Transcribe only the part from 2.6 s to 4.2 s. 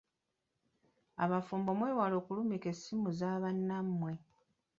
essimu za bannammwe.